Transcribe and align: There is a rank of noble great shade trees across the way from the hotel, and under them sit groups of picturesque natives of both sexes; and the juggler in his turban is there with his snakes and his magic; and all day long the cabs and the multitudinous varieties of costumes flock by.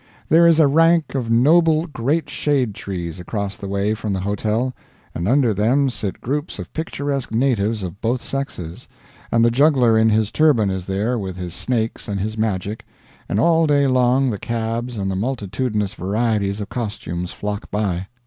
There 0.29 0.47
is 0.47 0.59
a 0.59 0.65
rank 0.65 1.13
of 1.13 1.29
noble 1.29 1.85
great 1.85 2.27
shade 2.27 2.73
trees 2.73 3.19
across 3.19 3.55
the 3.55 3.67
way 3.67 3.93
from 3.93 4.13
the 4.13 4.21
hotel, 4.21 4.73
and 5.13 5.27
under 5.27 5.53
them 5.53 5.91
sit 5.91 6.21
groups 6.21 6.57
of 6.57 6.73
picturesque 6.73 7.31
natives 7.31 7.83
of 7.83 8.01
both 8.01 8.19
sexes; 8.19 8.87
and 9.31 9.45
the 9.45 9.51
juggler 9.51 9.99
in 9.99 10.09
his 10.09 10.31
turban 10.31 10.71
is 10.71 10.87
there 10.87 11.19
with 11.19 11.37
his 11.37 11.53
snakes 11.53 12.07
and 12.07 12.19
his 12.19 12.35
magic; 12.35 12.83
and 13.29 13.39
all 13.39 13.67
day 13.67 13.85
long 13.85 14.31
the 14.31 14.39
cabs 14.39 14.97
and 14.97 15.11
the 15.11 15.15
multitudinous 15.15 15.93
varieties 15.93 16.61
of 16.61 16.69
costumes 16.69 17.31
flock 17.31 17.69
by. 17.69 18.07